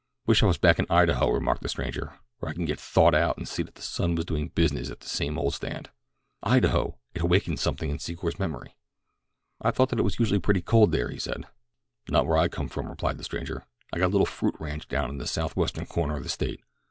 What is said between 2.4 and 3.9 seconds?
I could get thawed out and see that the